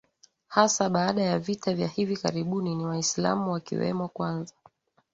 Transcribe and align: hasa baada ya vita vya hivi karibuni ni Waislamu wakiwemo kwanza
hasa 0.47 0.89
baada 0.89 1.21
ya 1.21 1.39
vita 1.39 1.73
vya 1.73 1.87
hivi 1.87 2.17
karibuni 2.17 2.75
ni 2.75 2.85
Waislamu 2.85 3.51
wakiwemo 3.51 4.07
kwanza 4.07 4.53